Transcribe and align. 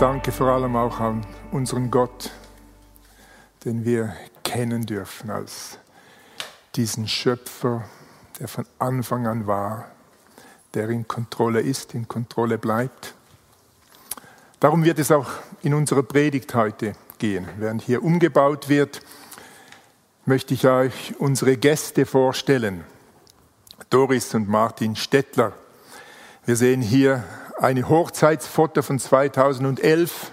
Danke 0.00 0.32
vor 0.32 0.48
allem 0.48 0.74
auch 0.74 0.98
an 0.98 1.24
unseren 1.52 1.88
Gott, 1.88 2.32
den 3.64 3.84
wir 3.84 4.12
kennen 4.42 4.86
dürfen 4.86 5.30
als 5.30 5.78
diesen 6.74 7.06
Schöpfer, 7.06 7.84
der 8.40 8.48
von 8.48 8.66
Anfang 8.80 9.28
an 9.28 9.46
war, 9.46 9.86
der 10.74 10.88
in 10.88 11.06
Kontrolle 11.06 11.60
ist, 11.60 11.94
in 11.94 12.08
Kontrolle 12.08 12.58
bleibt. 12.58 13.14
Darum 14.58 14.82
wird 14.82 14.98
es 14.98 15.12
auch 15.12 15.30
in 15.62 15.74
unserer 15.74 16.02
Predigt 16.02 16.54
heute 16.56 16.94
gehen. 17.18 17.46
Während 17.58 17.80
hier 17.80 18.02
umgebaut 18.02 18.68
wird, 18.68 19.00
möchte 20.26 20.54
ich 20.54 20.66
euch 20.66 21.14
unsere 21.20 21.56
Gäste 21.56 22.04
vorstellen. 22.04 22.84
Doris 23.90 24.34
und 24.34 24.48
Martin 24.48 24.96
Stettler. 24.96 25.52
Wir 26.46 26.56
sehen 26.56 26.82
hier 26.82 27.22
eine 27.64 27.88
Hochzeitsfoto 27.88 28.82
von 28.82 28.98
2011. 28.98 30.32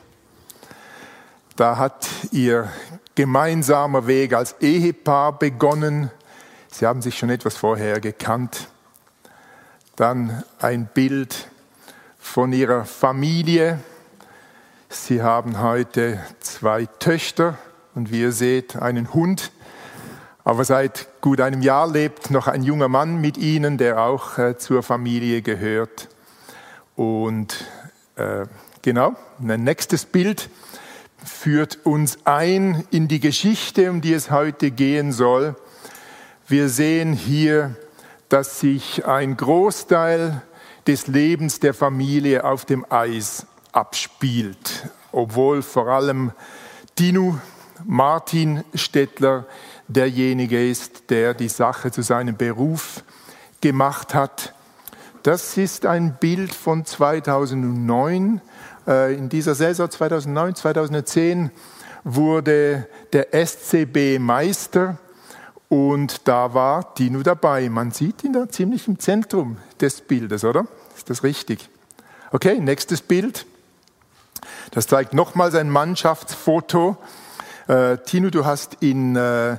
Da 1.55 1.77
hat 1.77 2.09
ihr 2.31 2.67
gemeinsamer 3.15 4.05
Weg 4.05 4.33
als 4.33 4.55
Ehepaar 4.59 5.39
begonnen. 5.39 6.11
Sie 6.69 6.85
haben 6.85 7.01
sich 7.01 7.17
schon 7.17 7.29
etwas 7.29 7.55
vorher 7.55 8.01
gekannt. 8.01 8.67
Dann 9.95 10.43
ein 10.59 10.87
Bild 10.93 11.49
von 12.19 12.51
ihrer 12.51 12.83
Familie. 12.83 13.79
Sie 14.89 15.23
haben 15.23 15.61
heute 15.61 16.19
zwei 16.41 16.85
Töchter 16.85 17.57
und 17.95 18.11
wie 18.11 18.21
ihr 18.21 18.33
seht, 18.33 18.75
einen 18.75 19.13
Hund. 19.13 19.53
Aber 20.43 20.65
seit 20.65 21.07
gut 21.21 21.39
einem 21.39 21.61
Jahr 21.61 21.89
lebt 21.89 22.29
noch 22.29 22.49
ein 22.49 22.63
junger 22.63 22.89
Mann 22.89 23.21
mit 23.21 23.37
ihnen, 23.37 23.77
der 23.77 24.01
auch 24.01 24.37
äh, 24.37 24.57
zur 24.57 24.83
Familie 24.83 25.41
gehört. 25.41 26.09
Und 27.01 27.65
äh, 28.15 28.45
genau, 28.83 29.15
ein 29.41 29.63
nächstes 29.63 30.05
Bild 30.05 30.51
führt 31.25 31.79
uns 31.83 32.19
ein 32.25 32.83
in 32.91 33.07
die 33.07 33.19
Geschichte, 33.19 33.89
um 33.89 34.01
die 34.01 34.13
es 34.13 34.29
heute 34.29 34.69
gehen 34.69 35.11
soll. 35.11 35.55
Wir 36.47 36.69
sehen 36.69 37.13
hier, 37.13 37.75
dass 38.29 38.59
sich 38.59 39.03
ein 39.03 39.35
Großteil 39.35 40.43
des 40.85 41.07
Lebens 41.07 41.59
der 41.59 41.73
Familie 41.73 42.43
auf 42.43 42.65
dem 42.65 42.85
Eis 42.87 43.47
abspielt, 43.71 44.87
obwohl 45.11 45.63
vor 45.63 45.87
allem 45.87 46.33
Dinu 46.99 47.39
Martin 47.83 48.63
Stettler 48.75 49.47
derjenige 49.87 50.69
ist, 50.69 51.09
der 51.09 51.33
die 51.33 51.49
Sache 51.49 51.89
zu 51.89 52.03
seinem 52.03 52.37
Beruf 52.37 53.03
gemacht 53.59 54.13
hat. 54.13 54.53
Das 55.23 55.55
ist 55.55 55.85
ein 55.85 56.15
Bild 56.19 56.51
von 56.51 56.83
2009. 56.83 58.41
Äh, 58.87 59.13
in 59.13 59.29
dieser 59.29 59.53
Saison 59.53 59.87
2009, 59.87 60.55
2010 60.55 61.51
wurde 62.03 62.87
der 63.13 63.31
SCB 63.31 64.17
Meister 64.17 64.97
und 65.69 66.27
da 66.27 66.55
war 66.55 66.95
Dino 66.97 67.21
dabei. 67.21 67.69
Man 67.69 67.91
sieht 67.91 68.23
ihn 68.23 68.33
da 68.33 68.49
ziemlich 68.49 68.87
im 68.87 68.97
Zentrum 68.97 69.57
des 69.79 70.01
Bildes, 70.01 70.43
oder? 70.43 70.65
Ist 70.97 71.11
das 71.11 71.21
richtig? 71.21 71.69
Okay, 72.31 72.59
nächstes 72.59 73.03
Bild. 73.03 73.45
Das 74.71 74.87
zeigt 74.87 75.13
nochmals 75.13 75.53
ein 75.53 75.69
Mannschaftsfoto. 75.69 76.97
Äh, 77.67 77.97
Tino, 77.99 78.31
du 78.31 78.43
hast 78.43 78.77
in 78.79 79.15
äh, 79.15 79.57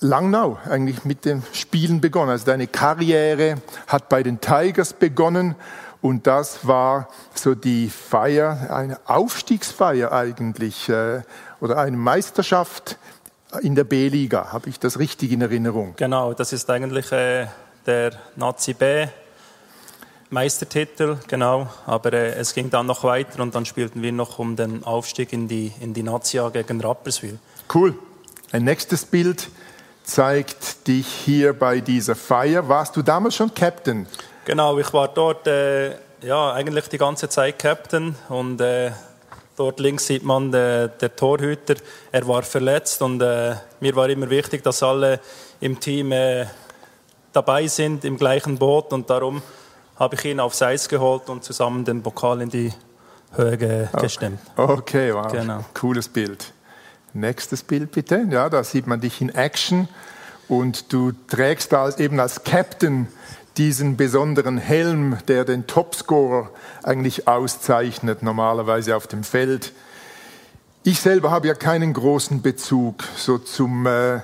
Langnau 0.00 0.58
eigentlich 0.68 1.04
mit 1.04 1.24
dem 1.24 1.42
Spielen 1.52 2.00
begonnen. 2.00 2.30
Also 2.30 2.46
deine 2.46 2.66
Karriere 2.66 3.56
hat 3.86 4.08
bei 4.08 4.22
den 4.22 4.40
Tigers 4.40 4.92
begonnen 4.92 5.54
und 6.02 6.26
das 6.26 6.66
war 6.66 7.08
so 7.34 7.54
die 7.54 7.90
Feier, 7.90 8.70
eine 8.70 8.98
Aufstiegsfeier 9.06 10.12
eigentlich 10.12 10.88
äh, 10.88 11.22
oder 11.60 11.78
eine 11.78 11.96
Meisterschaft 11.96 12.98
in 13.62 13.74
der 13.74 13.84
B-Liga. 13.84 14.52
Habe 14.52 14.68
ich 14.68 14.78
das 14.78 14.98
richtig 14.98 15.32
in 15.32 15.42
Erinnerung? 15.42 15.94
Genau, 15.96 16.32
das 16.32 16.52
ist 16.52 16.70
eigentlich 16.70 17.12
äh, 17.12 17.46
der 17.86 18.12
Nazi 18.36 18.74
B. 18.74 19.06
Meistertitel, 20.30 21.18
genau. 21.26 21.68
Aber 21.86 22.12
äh, 22.12 22.34
es 22.34 22.54
ging 22.54 22.70
dann 22.70 22.86
noch 22.86 23.02
weiter 23.02 23.42
und 23.42 23.54
dann 23.54 23.66
spielten 23.66 24.00
wir 24.00 24.12
noch 24.12 24.38
um 24.38 24.56
den 24.56 24.84
Aufstieg 24.84 25.32
in 25.32 25.48
die, 25.48 25.72
in 25.80 25.92
die 25.92 26.02
Nazi 26.02 26.38
A 26.38 26.50
gegen 26.50 26.80
Rapperswil. 26.80 27.38
Cool. 27.74 27.98
Ein 28.52 28.64
nächstes 28.64 29.04
Bild 29.04 29.48
zeigt 30.04 30.86
dich 30.86 31.06
hier 31.06 31.52
bei 31.52 31.80
dieser 31.80 32.14
Feier. 32.14 32.68
Warst 32.68 32.96
du 32.96 33.02
damals 33.02 33.36
schon 33.36 33.54
Captain? 33.54 34.06
Genau, 34.44 34.78
ich 34.78 34.92
war 34.92 35.08
dort 35.08 35.46
äh, 35.46 35.90
ja, 36.22 36.52
eigentlich 36.52 36.88
die 36.88 36.98
ganze 36.98 37.28
Zeit 37.28 37.58
Captain 37.58 38.14
und 38.28 38.60
äh, 38.60 38.90
dort 39.56 39.80
links 39.80 40.06
sieht 40.06 40.24
man 40.24 40.52
äh, 40.52 40.88
der 41.00 41.14
Torhüter. 41.14 41.74
Er 42.12 42.26
war 42.26 42.42
verletzt 42.42 43.02
und 43.02 43.20
äh, 43.20 43.54
mir 43.80 43.96
war 43.96 44.08
immer 44.08 44.28
wichtig, 44.30 44.62
dass 44.62 44.82
alle 44.82 45.20
im 45.60 45.78
Team 45.78 46.12
äh, 46.12 46.46
dabei 47.32 47.66
sind, 47.66 48.04
im 48.04 48.16
gleichen 48.16 48.58
Boot 48.58 48.92
und 48.92 49.08
darum 49.08 49.42
habe 49.96 50.16
ich 50.16 50.24
ihn 50.24 50.40
aufs 50.40 50.62
Eis 50.62 50.88
geholt 50.88 51.28
und 51.28 51.44
zusammen 51.44 51.84
den 51.84 52.02
Pokal 52.02 52.40
in 52.40 52.48
die 52.48 52.72
Höhe 53.36 53.56
ge 53.56 53.88
gestemmt. 54.00 54.40
Okay, 54.56 55.14
wow. 55.14 55.30
Genau. 55.30 55.64
Cooles 55.74 56.08
Bild. 56.08 56.52
Nächstes 57.12 57.62
Bild 57.62 57.92
bitte. 57.92 58.26
Ja, 58.30 58.48
da 58.48 58.62
sieht 58.62 58.86
man 58.86 59.00
dich 59.00 59.20
in 59.20 59.30
Action 59.30 59.88
und 60.48 60.92
du 60.92 61.12
trägst 61.28 61.72
da 61.72 61.90
eben 61.96 62.20
als 62.20 62.44
Captain 62.44 63.08
diesen 63.56 63.96
besonderen 63.96 64.58
Helm, 64.58 65.18
der 65.28 65.44
den 65.44 65.66
Topscorer 65.66 66.50
eigentlich 66.82 67.26
auszeichnet, 67.26 68.22
normalerweise 68.22 68.96
auf 68.96 69.06
dem 69.06 69.24
Feld. 69.24 69.72
Ich 70.82 71.00
selber 71.00 71.30
habe 71.30 71.48
ja 71.48 71.54
keinen 71.54 71.92
großen 71.92 72.42
Bezug 72.42 73.04
so 73.16 73.38
zum, 73.38 73.86
äh, 73.86 74.20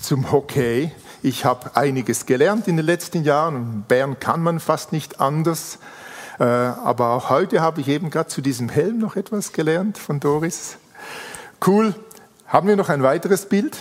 zum 0.00 0.32
Hockey. 0.32 0.90
Ich 1.22 1.44
habe 1.44 1.76
einiges 1.76 2.26
gelernt 2.26 2.66
in 2.66 2.76
den 2.76 2.86
letzten 2.86 3.24
Jahren. 3.24 3.56
In 3.56 3.82
Bern 3.82 4.18
kann 4.18 4.42
man 4.42 4.58
fast 4.58 4.92
nicht 4.92 5.20
anders. 5.20 5.78
Äh, 6.38 6.44
aber 6.44 7.10
auch 7.10 7.30
heute 7.30 7.60
habe 7.60 7.80
ich 7.80 7.88
eben 7.88 8.10
gerade 8.10 8.28
zu 8.28 8.40
diesem 8.40 8.68
Helm 8.68 8.98
noch 8.98 9.16
etwas 9.16 9.52
gelernt 9.52 9.96
von 9.96 10.18
Doris. 10.18 10.78
Cool. 11.66 11.94
Haben 12.46 12.68
wir 12.68 12.76
noch 12.76 12.90
ein 12.90 13.02
weiteres 13.02 13.46
Bild? 13.46 13.76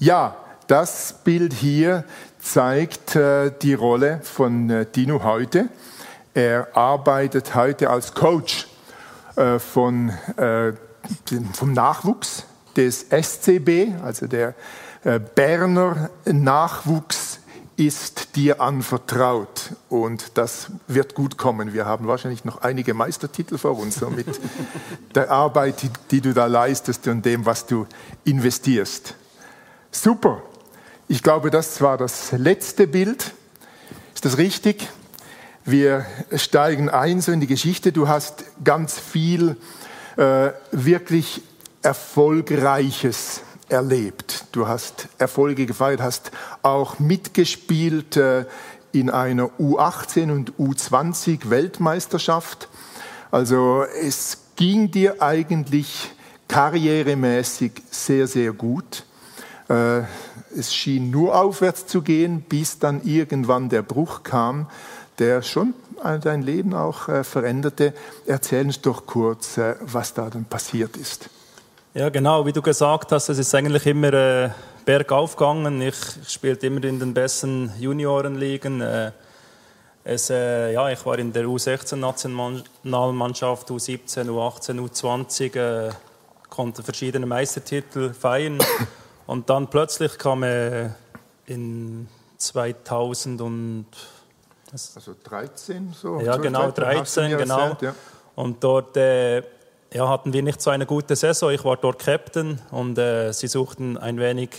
Ja, 0.00 0.34
das 0.66 1.14
Bild 1.22 1.52
hier 1.52 2.02
zeigt 2.40 3.14
äh, 3.14 3.52
die 3.62 3.74
Rolle 3.74 4.18
von 4.24 4.68
äh, 4.70 4.86
Dino 4.86 5.22
heute. 5.22 5.68
Er 6.34 6.76
arbeitet 6.76 7.54
heute 7.54 7.90
als 7.90 8.12
Coach 8.12 8.66
äh, 9.36 9.60
von, 9.60 10.08
äh, 10.36 10.72
vom 11.52 11.72
Nachwuchs 11.74 12.44
des 12.74 13.06
SCB, 13.08 14.02
also 14.02 14.26
der 14.26 14.54
äh, 15.04 15.20
Berner 15.20 16.10
Nachwuchs 16.24 17.25
ist 17.76 18.36
dir 18.36 18.60
anvertraut 18.60 19.72
und 19.90 20.38
das 20.38 20.68
wird 20.88 21.14
gut 21.14 21.36
kommen. 21.36 21.74
Wir 21.74 21.84
haben 21.84 22.06
wahrscheinlich 22.06 22.44
noch 22.44 22.62
einige 22.62 22.94
Meistertitel 22.94 23.58
vor 23.58 23.78
uns 23.78 23.96
so 23.96 24.08
mit 24.08 24.26
der 25.14 25.30
Arbeit, 25.30 25.82
die, 25.82 25.90
die 26.10 26.20
du 26.22 26.32
da 26.32 26.46
leistest 26.46 27.06
und 27.08 27.24
dem, 27.24 27.44
was 27.44 27.66
du 27.66 27.86
investierst. 28.24 29.14
Super. 29.90 30.42
Ich 31.08 31.22
glaube, 31.22 31.50
das 31.50 31.80
war 31.82 31.98
das 31.98 32.32
letzte 32.32 32.86
Bild. 32.86 33.32
Ist 34.14 34.24
das 34.24 34.38
richtig? 34.38 34.88
Wir 35.64 36.06
steigen 36.34 36.88
ein 36.88 37.20
so 37.20 37.30
in 37.30 37.40
die 37.40 37.46
Geschichte. 37.46 37.92
Du 37.92 38.08
hast 38.08 38.44
ganz 38.64 38.98
viel 38.98 39.56
äh, 40.16 40.50
wirklich 40.72 41.42
Erfolgreiches 41.82 43.42
erlebt. 43.68 44.46
Du 44.52 44.68
hast 44.68 45.08
Erfolge 45.18 45.66
gefeiert, 45.66 46.00
hast 46.00 46.30
auch 46.62 46.98
mitgespielt 46.98 48.16
äh, 48.16 48.44
in 48.92 49.10
einer 49.10 49.50
U18 49.58 50.30
und 50.30 50.52
U20 50.58 51.50
Weltmeisterschaft. 51.50 52.68
Also 53.30 53.84
es 54.02 54.38
ging 54.56 54.90
dir 54.90 55.20
eigentlich 55.20 56.10
karrieremäßig 56.48 57.72
sehr, 57.90 58.26
sehr 58.26 58.52
gut. 58.52 59.04
Äh, 59.68 60.02
es 60.56 60.74
schien 60.74 61.10
nur 61.10 61.38
aufwärts 61.38 61.86
zu 61.86 62.02
gehen, 62.02 62.42
bis 62.42 62.78
dann 62.78 63.02
irgendwann 63.02 63.68
der 63.68 63.82
Bruch 63.82 64.22
kam. 64.22 64.68
der 65.18 65.40
schon 65.40 65.72
dein 66.22 66.42
Leben 66.42 66.74
auch 66.74 67.08
äh, 67.08 67.24
veränderte. 67.24 67.94
Erzähl 68.26 68.66
uns 68.66 68.82
doch 68.82 69.06
kurz, 69.06 69.58
was 69.80 70.12
da 70.12 70.28
dann 70.28 70.44
passiert 70.44 70.96
ist. 70.98 71.30
Ja, 71.96 72.08
genau, 72.10 72.44
wie 72.44 72.52
du 72.52 72.60
gesagt 72.60 73.10
hast, 73.10 73.30
es 73.30 73.38
ist 73.38 73.54
eigentlich 73.54 73.86
immer 73.86 74.12
äh, 74.12 74.50
bergauf 74.84 75.34
gegangen. 75.34 75.80
Ich, 75.80 75.96
ich 76.20 76.28
spielte 76.28 76.66
immer 76.66 76.84
in 76.84 77.00
den 77.00 77.14
besten 77.14 77.72
Juniorenligen. 77.78 78.82
Äh, 78.82 79.12
es, 80.04 80.28
äh, 80.28 80.74
ja, 80.74 80.90
ich 80.90 81.06
war 81.06 81.18
in 81.18 81.32
der 81.32 81.46
U16-Nationalmannschaft, 81.46 83.70
U17, 83.70 84.28
U18, 84.28 84.78
U20, 84.78 85.56
äh, 85.56 85.90
konnte 86.50 86.82
verschiedene 86.82 87.24
Meistertitel 87.24 88.12
feiern. 88.12 88.58
Und 89.26 89.48
dann 89.48 89.68
plötzlich 89.68 90.18
kam 90.18 90.42
äh, 90.42 90.90
in 91.46 92.08
2000 92.36 93.40
und 93.40 93.86
also 94.70 95.14
13 95.24 95.94
so? 95.98 96.20
Ja, 96.20 96.36
genau, 96.36 96.72
13, 96.72 97.38
genau. 97.38 97.58
Erzählt, 97.58 97.80
ja. 97.80 97.94
Und 98.34 98.62
dort 98.62 98.98
äh, 98.98 99.42
ja, 99.92 100.08
hatten 100.08 100.32
wir 100.32 100.42
nicht 100.42 100.60
so 100.60 100.70
eine 100.70 100.86
gute 100.86 101.16
Saison. 101.16 101.50
Ich 101.50 101.64
war 101.64 101.76
dort 101.76 102.00
Captain 102.00 102.60
und 102.70 102.98
äh, 102.98 103.32
sie 103.32 103.48
suchten 103.48 103.96
ein 103.96 104.18
wenig 104.18 104.50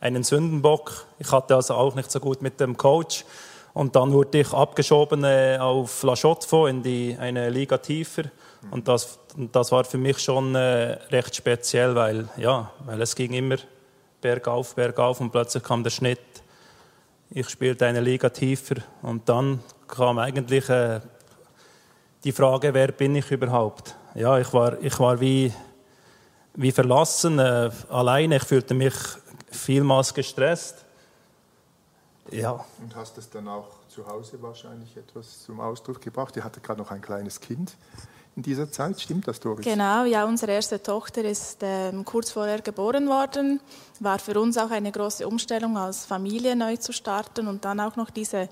einen 0.00 0.22
Sündenbock. 0.22 1.06
Ich 1.18 1.30
hatte 1.30 1.54
also 1.54 1.74
auch 1.74 1.94
nicht 1.94 2.10
so 2.10 2.20
gut 2.20 2.42
mit 2.42 2.58
dem 2.60 2.76
Coach. 2.76 3.24
Und 3.72 3.94
dann 3.94 4.12
wurde 4.12 4.40
ich 4.40 4.52
abgeschoben 4.52 5.22
äh, 5.24 5.58
auf 5.60 6.02
La 6.02 6.16
Chaux 6.16 6.68
in 6.68 6.82
die, 6.82 7.16
eine 7.18 7.50
Liga 7.50 7.78
tiefer. 7.78 8.24
Und 8.70 8.88
das, 8.88 9.18
das 9.52 9.70
war 9.70 9.84
für 9.84 9.98
mich 9.98 10.18
schon 10.18 10.54
äh, 10.54 10.98
recht 11.10 11.36
speziell, 11.36 11.94
weil, 11.94 12.28
ja, 12.36 12.70
weil 12.84 13.00
es 13.00 13.14
ging 13.14 13.32
immer 13.32 13.56
bergauf, 14.20 14.74
bergauf 14.74 15.20
und 15.20 15.30
plötzlich 15.30 15.62
kam 15.62 15.82
der 15.82 15.90
Schnitt. 15.90 16.20
Ich 17.30 17.48
spielte 17.48 17.86
eine 17.86 18.00
Liga 18.00 18.28
tiefer 18.28 18.76
und 19.02 19.28
dann 19.28 19.60
kam 19.86 20.18
eigentlich 20.18 20.68
äh, 20.68 21.00
die 22.24 22.32
Frage, 22.32 22.74
wer 22.74 22.88
bin 22.88 23.14
ich 23.14 23.30
überhaupt? 23.30 23.94
Ja, 24.14 24.38
ich 24.38 24.52
war, 24.52 24.80
ich 24.82 24.98
war 24.98 25.20
wie, 25.20 25.52
wie 26.54 26.72
verlassen, 26.72 27.38
äh, 27.38 27.70
alleine. 27.88 28.36
Ich 28.36 28.44
fühlte 28.44 28.74
mich 28.74 28.94
vielmals 29.50 30.12
gestresst. 30.14 30.84
Ja. 32.30 32.64
Und 32.80 32.94
hast 32.94 33.18
es 33.18 33.28
dann 33.30 33.48
auch 33.48 33.68
zu 33.88 34.06
Hause 34.06 34.40
wahrscheinlich 34.40 34.96
etwas 34.96 35.42
zum 35.44 35.60
Ausdruck 35.60 36.00
gebracht? 36.00 36.36
Ihr 36.36 36.44
hattet 36.44 36.62
gerade 36.62 36.80
noch 36.80 36.90
ein 36.90 37.00
kleines 37.00 37.40
Kind 37.40 37.76
in 38.36 38.42
dieser 38.42 38.70
Zeit, 38.70 39.00
stimmt 39.00 39.26
das, 39.26 39.40
Doris? 39.40 39.64
Genau, 39.64 40.04
ja, 40.04 40.24
unsere 40.24 40.52
erste 40.52 40.82
Tochter 40.82 41.24
ist 41.24 41.58
ähm, 41.62 42.04
kurz 42.04 42.30
vorher 42.30 42.60
geboren 42.60 43.08
worden. 43.08 43.60
War 43.98 44.18
für 44.18 44.40
uns 44.40 44.56
auch 44.56 44.70
eine 44.70 44.92
große 44.92 45.26
Umstellung, 45.26 45.76
als 45.76 46.06
Familie 46.06 46.54
neu 46.54 46.76
zu 46.76 46.92
starten 46.92 47.48
und 47.48 47.64
dann 47.64 47.80
auch 47.80 47.96
noch 47.96 48.10
diese 48.10 48.48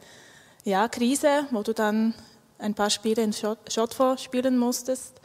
ja, 0.64 0.88
Krise, 0.88 1.46
wo 1.52 1.62
du 1.62 1.72
dann 1.72 2.14
ein 2.58 2.74
paar 2.74 2.90
Spiele 2.90 3.22
in 3.22 3.32
Schotfo 3.32 4.16
spielen 4.16 4.58
musstest. 4.58 5.17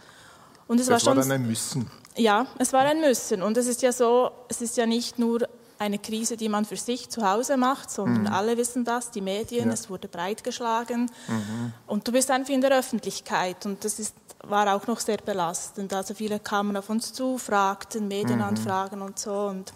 Und 0.68 0.80
es 0.80 0.88
das 0.88 0.94
war, 0.94 1.00
schon, 1.00 1.18
war 1.18 1.24
dann 1.24 1.32
ein 1.32 1.48
Müssen. 1.48 1.90
Ja, 2.16 2.48
es 2.60 2.74
war 2.74 2.82
ein 2.82 3.02
Müssen. 3.02 3.42
Und 3.42 3.58
es 3.58 3.68
ist 3.68 3.82
ja 3.82 3.92
so, 3.92 4.32
es 4.50 4.62
ist 4.62 4.78
ja 4.78 4.86
nicht 4.86 5.20
nur 5.20 5.48
eine 5.80 6.00
Krise, 6.00 6.38
die 6.38 6.50
man 6.50 6.66
für 6.66 6.78
sich 6.78 7.10
zu 7.10 7.30
Hause 7.30 7.58
macht, 7.58 7.92
sondern 7.92 8.24
mhm. 8.24 8.34
alle 8.34 8.58
wissen 8.58 8.86
das, 8.86 9.12
die 9.12 9.22
Medien, 9.22 9.68
ja. 9.68 9.74
es 9.74 9.90
wurde 9.90 10.08
breitgeschlagen 10.08 11.12
mhm. 11.28 11.74
und 11.88 12.08
du 12.08 12.12
bist 12.12 12.32
einfach 12.32 12.54
in 12.54 12.62
der 12.62 12.78
Öffentlichkeit 12.78 13.66
und 13.66 13.84
das 13.84 14.00
ist, 14.00 14.16
war 14.44 14.74
auch 14.74 14.88
noch 14.88 15.00
sehr 15.00 15.18
belastend. 15.18 15.94
Also 15.94 16.14
viele 16.14 16.40
kamen 16.40 16.78
auf 16.78 16.90
uns 16.90 17.12
zu, 17.14 17.38
fragten, 17.38 18.08
Medienanfragen 18.08 19.00
mhm. 19.00 19.06
und 19.06 19.20
so 19.20 19.48
und 19.48 19.74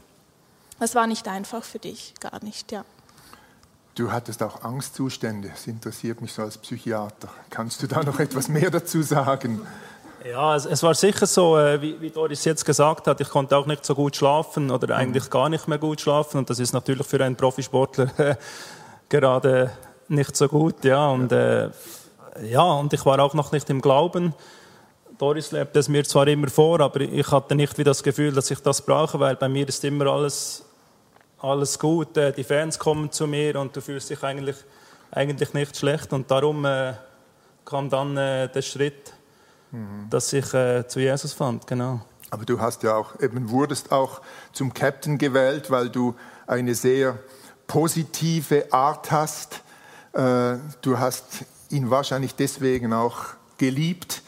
es 0.79 0.95
war 0.95 1.07
nicht 1.07 1.27
einfach 1.27 1.63
für 1.63 1.79
dich, 1.79 2.13
gar 2.19 2.43
nicht, 2.43 2.71
ja. 2.71 2.85
Du 3.95 4.11
hattest 4.11 4.43
auch 4.43 4.63
Angstzustände, 4.63 5.49
das 5.49 5.65
interessiert 5.65 6.21
mich 6.21 6.31
so 6.31 6.43
als 6.43 6.59
Psychiater. 6.59 7.29
Kannst 7.49 7.81
du 7.81 7.87
da 7.87 8.03
noch 8.03 8.19
etwas 8.19 8.47
mehr 8.47 8.69
dazu 8.69 9.01
sagen? 9.01 9.65
Ja, 10.29 10.55
es, 10.55 10.65
es, 10.65 10.83
war 10.83 10.93
sicher 10.93 11.25
so, 11.25 11.57
äh, 11.57 11.81
wie, 11.81 12.01
wie, 12.01 12.09
Doris 12.09 12.43
jetzt 12.43 12.65
gesagt 12.65 13.07
hat, 13.07 13.21
ich 13.21 13.29
konnte 13.29 13.55
auch 13.55 13.65
nicht 13.65 13.85
so 13.85 13.95
gut 13.95 14.15
schlafen 14.15 14.71
oder 14.71 14.95
eigentlich 14.95 15.25
mhm. 15.25 15.29
gar 15.29 15.47
nicht 15.47 15.67
mehr 15.69 15.77
gut 15.77 16.01
schlafen 16.01 16.39
und 16.39 16.49
das 16.49 16.59
ist 16.59 16.73
natürlich 16.73 17.07
für 17.07 17.23
einen 17.23 17.37
Profisportler 17.37 18.09
äh, 18.19 18.35
gerade 19.07 19.71
nicht 20.09 20.35
so 20.35 20.49
gut, 20.49 20.83
ja 20.83 21.07
und 21.07 21.31
äh, 21.31 21.69
ja 22.43 22.63
und 22.63 22.91
ich 22.91 23.05
war 23.05 23.19
auch 23.19 23.33
noch 23.35 23.53
nicht 23.53 23.69
im 23.69 23.79
Glauben. 23.79 24.33
Doris 25.17 25.51
lebt 25.51 25.75
es 25.77 25.87
mir 25.87 26.03
zwar 26.03 26.27
immer 26.27 26.49
vor, 26.49 26.81
aber 26.81 26.99
ich 27.01 27.31
hatte 27.31 27.55
nicht 27.55 27.77
wie 27.77 27.85
das 27.85 28.03
Gefühl, 28.03 28.33
dass 28.33 28.51
ich 28.51 28.59
das 28.59 28.81
brauche, 28.81 29.19
weil 29.21 29.37
bei 29.37 29.47
mir 29.47 29.67
ist 29.67 29.83
immer 29.85 30.07
alles 30.07 30.65
alles 31.39 31.79
gut, 31.79 32.17
äh, 32.17 32.33
die 32.33 32.43
Fans 32.43 32.77
kommen 32.77 33.11
zu 33.11 33.27
mir 33.27 33.57
und 33.57 33.75
du 33.75 33.81
fühlst 33.81 34.09
dich 34.09 34.21
eigentlich 34.23 34.57
eigentlich 35.09 35.53
nicht 35.53 35.77
schlecht 35.77 36.11
und 36.11 36.29
darum 36.29 36.65
äh, 36.65 36.95
kam 37.63 37.89
dann 37.89 38.17
äh, 38.17 38.49
der 38.49 38.61
Schritt 38.61 39.13
mhm. 39.71 40.09
dass 40.09 40.31
ich 40.33 40.53
äh, 40.53 40.87
zu 40.87 40.99
Jesus 40.99 41.33
fand, 41.33 41.67
genau. 41.67 42.01
Aber 42.29 42.45
du 42.45 42.59
hast 42.59 42.83
ja 42.83 42.95
auch, 42.95 43.19
eben 43.21 43.49
wurdest 43.49 43.91
auch 43.91 44.21
zum 44.51 44.73
Captain 44.73 45.17
gewählt, 45.17 45.71
weil 45.71 45.89
du 45.89 46.15
eine 46.45 46.75
sehr 46.75 47.17
positive 47.67 48.71
Art 48.71 49.11
hast. 49.11 49.61
Äh, 50.13 50.55
du 50.81 50.97
hast 50.97 51.45
ihn 51.69 51.89
wahrscheinlich 51.89 52.35
deswegen 52.35 52.93
auch 52.93 53.25
geliebt. 53.57 54.23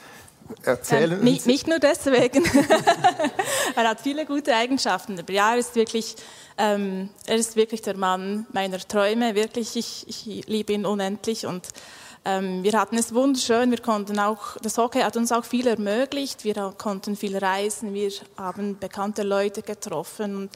Erzählen 0.64 1.20
ähm, 1.20 1.24
nicht, 1.24 1.46
nicht, 1.46 1.68
nur 1.68 1.80
deswegen. 1.80 2.44
er 3.76 3.90
hat 3.90 4.02
viele 4.02 4.26
gute 4.26 4.56
Eigenschaften. 4.56 5.20
Aber 5.20 5.32
ja, 5.32 5.52
er 5.52 5.60
ist 5.60 5.76
wirklich, 5.76 6.16
ähm, 6.58 7.10
er 7.28 7.36
ist 7.36 7.56
wirklich 7.56 7.82
der 7.82 7.96
Mann 7.96 8.48
meiner 8.52 8.80
Träume. 8.80 9.36
Wirklich, 9.36 9.76
ich, 9.76 10.08
ich 10.08 10.48
liebe 10.48 10.74
ihn 10.74 10.86
unendlich 10.86 11.46
und 11.46 11.68
wir 12.26 12.74
hatten 12.74 12.98
es 12.98 13.14
wunderschön, 13.14 13.72
wir 13.72 13.82
konnten 13.82 14.20
auch, 14.20 14.58
das 14.62 14.78
Hockey 14.78 15.00
hat 15.02 15.18
uns 15.18 15.32
auch 15.32 15.46
viel 15.46 15.66
ermöglicht, 15.68 16.44
wir 16.44 16.76
konnten 16.78 17.16
viel 17.16 17.38
reisen, 17.38 17.94
wir 17.94 18.12
haben 18.38 18.78
bekannte 18.78 19.24
Leute 19.24 19.62
getroffen. 19.62 20.36
Und 20.36 20.50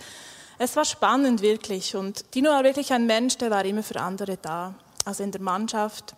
es 0.60 0.76
war 0.76 0.86
spannend 0.86 1.42
wirklich. 1.42 1.96
Und 1.96 2.36
Dino 2.36 2.50
war 2.50 2.64
wirklich 2.64 2.92
ein 2.94 3.08
Mensch, 3.08 3.38
der 3.38 3.50
war 3.50 3.66
immer 3.66 3.82
für 3.82 4.00
andere 4.00 4.38
da. 4.38 4.76
Also 5.06 5.24
in 5.24 5.32
der 5.32 5.42
Mannschaft 5.42 6.16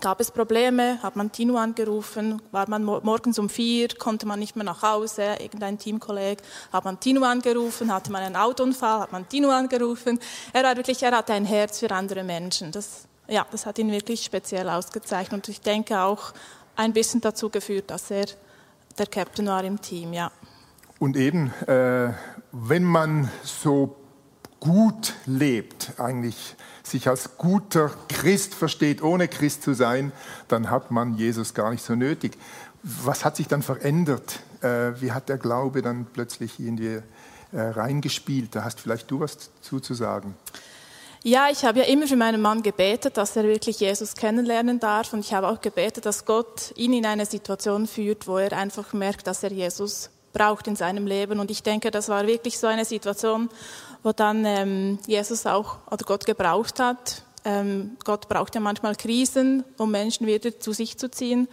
gab 0.00 0.20
es 0.20 0.30
Probleme, 0.30 1.00
hat 1.02 1.16
man 1.16 1.30
Tino 1.30 1.56
angerufen, 1.56 2.42
war 2.50 2.68
man 2.68 2.84
morgens 2.84 3.38
um 3.38 3.48
vier, 3.48 3.88
konnte 3.88 4.26
man 4.26 4.40
nicht 4.40 4.56
mehr 4.56 4.64
nach 4.64 4.82
Hause, 4.82 5.36
irgendein 5.38 5.78
Teamkolleg, 5.78 6.38
hat 6.72 6.84
man 6.84 6.98
Tino 6.98 7.22
angerufen, 7.22 7.92
hatte 7.92 8.10
man 8.10 8.22
einen 8.22 8.36
Autounfall, 8.36 9.00
hat 9.00 9.12
man 9.12 9.28
Tino 9.28 9.50
angerufen. 9.50 10.18
Er 10.52 10.64
war 10.64 10.76
wirklich, 10.76 11.02
er 11.02 11.16
hatte 11.16 11.32
ein 11.34 11.44
Herz 11.44 11.78
für 11.78 11.90
andere 11.92 12.24
Menschen. 12.24 12.72
Das 12.72 13.06
ja, 13.32 13.46
das 13.50 13.64
hat 13.64 13.78
ihn 13.78 13.90
wirklich 13.90 14.22
speziell 14.22 14.68
ausgezeichnet. 14.68 15.32
Und 15.32 15.48
ich 15.48 15.62
denke 15.62 16.00
auch 16.00 16.32
ein 16.76 16.92
bisschen 16.92 17.22
dazu 17.22 17.48
geführt, 17.48 17.90
dass 17.90 18.10
er 18.10 18.26
der 18.98 19.06
Captain 19.06 19.46
war 19.46 19.64
im 19.64 19.80
Team, 19.80 20.12
ja. 20.12 20.30
Und 20.98 21.16
eben, 21.16 21.52
äh, 21.66 22.12
wenn 22.52 22.84
man 22.84 23.30
so 23.42 23.96
gut 24.60 25.14
lebt, 25.24 25.92
eigentlich 25.98 26.56
sich 26.82 27.08
als 27.08 27.38
guter 27.38 27.90
Christ 28.08 28.54
versteht, 28.54 29.02
ohne 29.02 29.28
Christ 29.28 29.62
zu 29.62 29.72
sein, 29.72 30.12
dann 30.48 30.70
hat 30.70 30.90
man 30.90 31.14
Jesus 31.14 31.54
gar 31.54 31.70
nicht 31.70 31.82
so 31.82 31.94
nötig. 31.94 32.36
Was 32.82 33.24
hat 33.24 33.36
sich 33.36 33.48
dann 33.48 33.62
verändert? 33.62 34.40
Äh, 34.60 35.00
wie 35.00 35.12
hat 35.12 35.30
der 35.30 35.38
Glaube 35.38 35.80
dann 35.80 36.04
plötzlich 36.04 36.60
irgendwie 36.60 37.00
äh, 37.52 37.60
reingespielt? 37.60 38.54
Da 38.54 38.64
hast 38.64 38.78
vielleicht 38.78 39.10
du 39.10 39.20
was 39.20 39.50
zu, 39.62 39.80
zu 39.80 39.94
sagen. 39.94 40.36
Ja, 41.24 41.48
ich 41.50 41.64
habe 41.64 41.78
ja 41.78 41.84
immer 41.84 42.08
für 42.08 42.16
meinen 42.16 42.40
Mann 42.40 42.64
gebetet, 42.64 43.16
dass 43.16 43.36
er 43.36 43.44
wirklich 43.44 43.78
Jesus 43.78 44.16
kennenlernen 44.16 44.80
darf. 44.80 45.12
Und 45.12 45.20
ich 45.20 45.32
habe 45.32 45.46
auch 45.46 45.60
gebetet, 45.60 46.04
dass 46.04 46.24
Gott 46.24 46.72
ihn 46.74 46.92
in 46.92 47.06
eine 47.06 47.26
Situation 47.26 47.86
führt, 47.86 48.26
wo 48.26 48.38
er 48.38 48.52
einfach 48.52 48.92
merkt, 48.92 49.28
dass 49.28 49.44
er 49.44 49.52
Jesus 49.52 50.10
braucht 50.32 50.66
in 50.66 50.74
seinem 50.74 51.06
Leben. 51.06 51.38
Und 51.38 51.52
ich 51.52 51.62
denke, 51.62 51.92
das 51.92 52.08
war 52.08 52.26
wirklich 52.26 52.58
so 52.58 52.66
eine 52.66 52.84
Situation, 52.84 53.50
wo 54.02 54.10
dann 54.10 54.44
ähm, 54.44 54.98
Jesus 55.06 55.46
auch 55.46 55.76
oder 55.92 56.04
Gott 56.04 56.26
gebraucht 56.26 56.80
hat. 56.80 57.22
Ähm, 57.44 57.96
Gott 58.04 58.28
braucht 58.28 58.56
ja 58.56 58.60
manchmal 58.60 58.96
Krisen, 58.96 59.62
um 59.78 59.92
Menschen 59.92 60.26
wieder 60.26 60.58
zu 60.58 60.72
sich 60.72 60.98
zu 60.98 61.08
ziehen. 61.08 61.46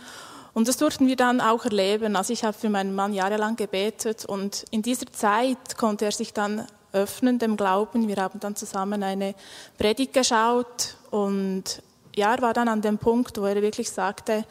Und 0.56 0.68
das 0.68 0.78
durften 0.78 1.08
wir 1.08 1.16
dann 1.16 1.42
auch 1.42 1.66
erleben. 1.66 2.16
Also 2.16 2.34
ich 2.34 2.44
habe 2.44 2.58
für 2.58 2.70
meinen 2.70 2.96
Mann 2.96 3.14
jahrelang 3.14 3.56
gebetet 3.56 4.26
und 4.26 4.66
in 4.72 4.82
dieser 4.82 5.12
Zeit 5.12 5.78
konnte 5.78 6.06
er 6.06 6.12
sich 6.12 6.34
dann 6.34 6.66
öffnen 6.92 7.40
dem 7.40 7.58
Glauben. 7.58 8.08
Wir 8.08 8.18
haben 8.18 8.40
dann 8.40 8.56
zusammen 8.56 9.04
eine 9.04 9.36
Predigt 9.78 10.14
geschaut 10.14 10.96
und 11.12 11.82
ja, 12.16 12.36
er 12.36 12.42
war 12.42 12.54
dann 12.54 12.68
an 12.68 12.82
dem 12.82 12.98
Punkt, 12.98 13.40
wo 13.40 13.46
er 13.46 13.62
wirklich 13.62 13.90
sagte, 13.90 14.46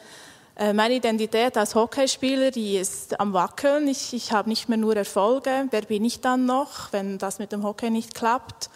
äh, 0.59 0.73
meine 0.73 0.95
Identität 0.95 1.55
als 1.57 1.73
Hockeyspieler, 1.73 2.51
die 2.51 2.77
ist 2.77 3.19
am 3.19 3.31
Wackeln. 3.31 3.87
Ich, 3.87 4.13
ich 4.13 4.31
habe 4.31 4.49
nicht 4.49 4.67
mehr 4.67 4.77
nur 4.77 4.95
Erfolge. 4.95 5.67
Wer 5.71 5.83
bin 5.83 6.03
ich 6.03 6.19
dann 6.19 6.45
noch, 6.45 6.91
wenn 6.91 7.17
das 7.17 7.39
mit 7.39 7.51
dem 7.51 7.63
Hockey 7.63 7.89
nicht 7.89 8.13
klappt? 8.13 8.69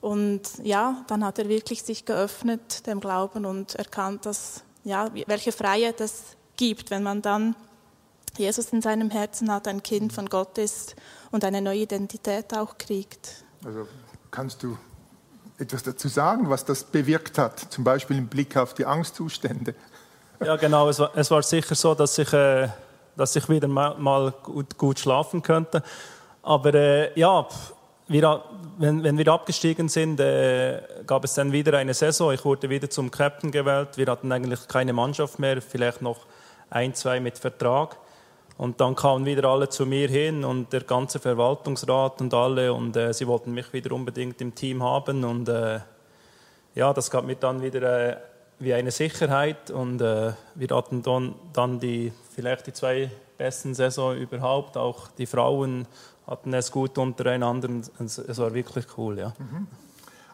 Und 0.00 0.42
ja, 0.62 1.02
dann 1.08 1.24
hat 1.24 1.38
er 1.38 1.48
wirklich 1.48 1.82
sich 1.82 2.04
geöffnet 2.04 2.86
dem 2.86 3.00
Glauben 3.00 3.46
und 3.46 3.74
erkannt, 3.74 4.26
dass, 4.26 4.62
ja, 4.84 5.08
welche 5.26 5.50
Freiheit 5.50 6.00
es 6.00 6.36
gibt, 6.56 6.90
wenn 6.90 7.02
man 7.02 7.22
dann 7.22 7.56
Jesus 8.36 8.72
in 8.72 8.82
seinem 8.82 9.10
Herzen 9.10 9.52
hat, 9.52 9.68
ein 9.68 9.82
Kind 9.82 10.12
von 10.12 10.28
Gott 10.28 10.58
ist 10.58 10.96
und 11.30 11.44
eine 11.44 11.60
neue 11.60 11.80
Identität 11.80 12.56
auch 12.56 12.78
kriegt. 12.78 13.44
Also 13.64 13.86
kannst 14.30 14.62
du 14.62 14.76
etwas 15.58 15.82
dazu 15.84 16.08
sagen, 16.08 16.50
was 16.50 16.64
das 16.64 16.84
bewirkt 16.84 17.38
hat, 17.38 17.60
zum 17.60 17.84
Beispiel 17.84 18.18
im 18.18 18.26
Blick 18.26 18.56
auf 18.56 18.74
die 18.74 18.86
Angstzustände? 18.86 19.74
Ja, 20.44 20.56
genau. 20.56 20.88
Es 20.88 20.98
war, 20.98 21.10
es 21.14 21.30
war 21.30 21.42
sicher 21.42 21.74
so, 21.74 21.94
dass 21.94 22.18
ich, 22.18 22.32
äh, 22.32 22.68
dass 23.16 23.36
ich 23.36 23.48
wieder 23.48 23.68
mal, 23.68 23.96
mal 23.98 24.32
gut, 24.42 24.76
gut, 24.76 24.98
schlafen 24.98 25.42
könnte. 25.42 25.82
Aber 26.42 26.74
äh, 26.74 27.18
ja, 27.18 27.46
wir, 28.08 28.42
wenn, 28.78 29.02
wenn, 29.02 29.16
wir 29.16 29.28
abgestiegen 29.28 29.88
sind, 29.88 30.20
äh, 30.20 30.82
gab 31.06 31.24
es 31.24 31.34
dann 31.34 31.52
wieder 31.52 31.78
eine 31.78 31.94
Saison. 31.94 32.32
Ich 32.32 32.44
wurde 32.44 32.68
wieder 32.68 32.90
zum 32.90 33.10
Captain 33.10 33.50
gewählt. 33.50 33.96
Wir 33.96 34.06
hatten 34.06 34.30
eigentlich 34.32 34.68
keine 34.68 34.92
Mannschaft 34.92 35.38
mehr, 35.38 35.62
vielleicht 35.62 36.02
noch 36.02 36.26
ein, 36.68 36.94
zwei 36.94 37.20
mit 37.20 37.38
Vertrag. 37.38 37.96
Und 38.56 38.80
dann 38.80 38.94
kamen 38.94 39.26
wieder 39.26 39.48
alle 39.48 39.68
zu 39.68 39.84
mir 39.84 40.08
hin 40.08 40.44
und 40.44 40.72
der 40.72 40.82
ganze 40.82 41.18
Verwaltungsrat 41.18 42.20
und 42.20 42.32
alle 42.34 42.72
und 42.72 42.96
äh, 42.96 43.12
sie 43.12 43.26
wollten 43.26 43.52
mich 43.52 43.72
wieder 43.72 43.92
unbedingt 43.92 44.40
im 44.40 44.54
Team 44.54 44.82
haben 44.82 45.24
und 45.24 45.48
äh, 45.48 45.80
ja, 46.74 46.92
das 46.92 47.10
gab 47.10 47.24
mir 47.24 47.36
dann 47.36 47.62
wieder 47.62 48.10
äh, 48.10 48.16
wie 48.58 48.74
eine 48.74 48.90
Sicherheit 48.90 49.70
und 49.70 50.00
äh, 50.00 50.32
wir 50.54 50.68
hatten 50.70 51.02
dann, 51.02 51.34
dann 51.52 51.80
die 51.80 52.12
vielleicht 52.34 52.68
die 52.68 52.72
zwei 52.72 53.10
besten 53.36 53.74
Saison 53.74 54.16
überhaupt. 54.16 54.76
Auch 54.76 55.08
die 55.08 55.26
Frauen 55.26 55.86
hatten 56.26 56.54
es 56.54 56.70
gut 56.70 56.96
untereinander 56.96 57.68
und 57.68 57.90
es 57.98 58.38
war 58.38 58.54
wirklich 58.54 58.86
cool, 58.96 59.18
ja. 59.18 59.32
Mhm. 59.38 59.66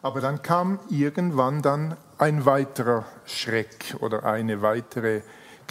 Aber 0.03 0.19
dann 0.19 0.41
kam 0.41 0.79
irgendwann 0.89 1.61
dann 1.61 1.95
ein 2.17 2.45
weiterer 2.45 3.05
Schreck 3.25 3.95
oder 3.99 4.23
eine 4.23 4.61
weitere 4.61 5.21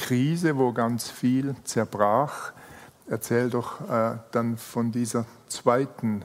Krise, 0.01 0.57
wo 0.57 0.73
ganz 0.73 1.11
viel 1.11 1.55
zerbrach. 1.65 2.53
Erzähl 3.09 3.51
doch 3.51 3.81
äh, 3.89 4.17
dann 4.33 4.57
von 4.57 4.91
dieser 4.91 5.27
zweiten 5.47 6.25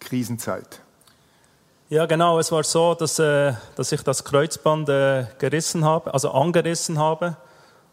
Krisenzeit. 0.00 0.80
Ja, 1.88 2.06
genau. 2.06 2.38
Es 2.38 2.50
war 2.50 2.64
so, 2.64 2.94
dass, 2.94 3.18
äh, 3.18 3.52
dass 3.76 3.92
ich 3.92 4.02
das 4.02 4.24
Kreuzband 4.24 4.88
äh, 4.88 5.26
gerissen 5.38 5.84
habe, 5.84 6.12
also 6.12 6.32
angerissen 6.32 6.98
habe. 6.98 7.36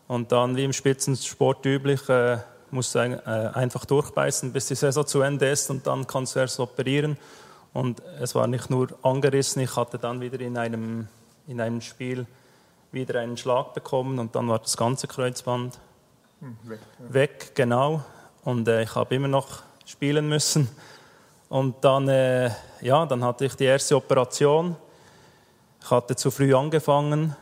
Und 0.07 0.31
dann, 0.31 0.55
wie 0.55 0.63
im 0.63 0.73
Spitzensport 0.73 1.65
üblich, 1.65 2.07
äh, 2.09 2.39
musst 2.71 2.95
du 2.95 2.99
ein, 2.99 3.13
äh, 3.13 3.51
einfach 3.53 3.85
durchbeißen, 3.85 4.51
bis 4.51 4.67
die 4.67 4.75
Saison 4.75 5.05
zu 5.05 5.21
Ende 5.21 5.49
ist 5.49 5.69
und 5.69 5.85
dann 5.85 6.07
kannst 6.07 6.35
du 6.35 6.39
erst 6.39 6.59
operieren. 6.59 7.17
Und 7.73 8.01
es 8.19 8.33
war 8.33 8.47
nicht 8.47 8.69
nur 8.69 8.87
angerissen, 9.03 9.61
ich 9.61 9.75
hatte 9.75 9.99
dann 9.99 10.21
wieder 10.21 10.39
in 10.39 10.57
einem, 10.57 11.07
in 11.47 11.61
einem 11.61 11.81
Spiel 11.81 12.25
wieder 12.91 13.19
einen 13.19 13.37
Schlag 13.37 13.73
bekommen 13.73 14.19
und 14.19 14.35
dann 14.35 14.47
war 14.47 14.59
das 14.59 14.77
ganze 14.77 15.07
Kreuzband 15.07 15.79
hm, 16.39 16.57
weg. 16.63 16.79
Ja. 16.99 17.13
Weg, 17.13 17.55
genau. 17.55 18.03
Und 18.43 18.67
äh, 18.67 18.83
ich 18.83 18.95
habe 18.95 19.15
immer 19.15 19.27
noch 19.27 19.63
spielen 19.85 20.29
müssen. 20.29 20.69
Und 21.49 21.83
dann, 21.83 22.07
äh, 22.09 22.51
ja, 22.81 23.05
dann 23.05 23.23
hatte 23.23 23.45
ich 23.45 23.55
die 23.55 23.65
erste 23.65 23.95
Operation. 23.95 24.75
Ich 25.81 25.89
hatte 25.89 26.15
zu 26.15 26.31
früh 26.31 26.53
angefangen. 26.53 27.35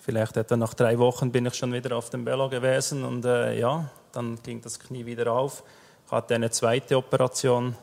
Vielleicht 0.00 0.36
etwa 0.36 0.56
nach 0.56 0.74
drei 0.74 0.98
Wochen 0.98 1.30
bin 1.30 1.46
ich 1.46 1.54
schon 1.54 1.72
wieder 1.72 1.96
auf 1.96 2.10
dem 2.10 2.24
Bello 2.24 2.48
gewesen 2.48 3.04
und 3.04 3.24
äh, 3.24 3.58
ja, 3.58 3.88
dann 4.12 4.40
ging 4.42 4.60
das 4.60 4.78
Knie 4.78 5.06
wieder 5.06 5.32
auf. 5.32 5.62
Ich 6.06 6.12
hatte 6.12 6.34
eine 6.34 6.50
zweite 6.50 6.96
Operation 6.96 7.76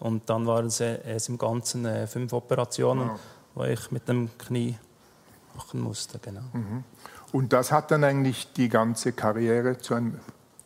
und 0.00 0.28
dann 0.30 0.46
waren 0.46 0.66
es, 0.66 0.80
äh, 0.80 0.98
es 1.04 1.28
im 1.28 1.36
Ganzen 1.36 1.84
äh, 1.84 2.06
fünf 2.06 2.32
Operationen, 2.32 3.10
wow. 3.10 3.20
wo 3.54 3.64
ich 3.64 3.90
mit 3.90 4.08
dem 4.08 4.30
Knie 4.38 4.78
machen 5.58 5.80
musste. 5.80 6.18
Genau. 6.18 6.40
Mhm. 6.52 6.84
Und 7.32 7.52
das 7.52 7.70
hat 7.72 7.90
dann 7.90 8.04
eigentlich 8.04 8.52
die 8.54 8.68
ganze 8.68 9.12
Karriere 9.12 9.78
zu 9.78 9.94
einem 9.94 10.18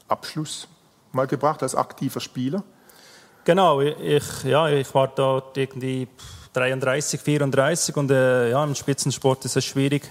Abschluss 0.07 0.69
mal 1.13 1.27
gebracht 1.27 1.63
als 1.63 1.75
aktiver 1.75 2.21
Spieler? 2.21 2.63
Genau, 3.45 3.81
ich, 3.81 4.45
ja, 4.45 4.69
ich 4.69 4.95
war 4.95 5.09
dort 5.09 5.57
irgendwie 5.57 6.07
33, 6.53 7.21
34 7.21 7.97
und 7.97 8.11
äh, 8.11 8.51
ja, 8.51 8.63
im 8.63 8.75
Spitzensport 8.75 9.45
ist 9.45 9.57
es 9.57 9.65
schwierig, 9.65 10.09